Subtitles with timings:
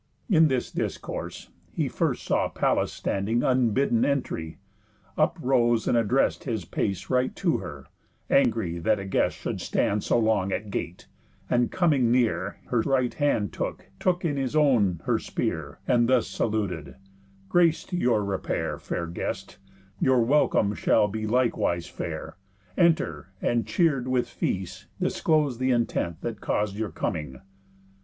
[0.31, 4.57] In this discourse, he first saw Pallas standing, Unbidden entry;
[5.15, 7.85] up rose, and addrest His pace right to her,
[8.27, 11.05] angry that a guest Should stand so long at gate;
[11.51, 16.25] and, coming near, Her right hand took, took in his own her spear, And thus
[16.25, 16.95] saluted:
[17.47, 19.59] "Grace to your repair, Fair guest,
[19.99, 22.37] your welcome shall be likewise fair.
[22.75, 27.39] Enter, and, cheer'd with feast, disclose th' intent That caus'd your coming."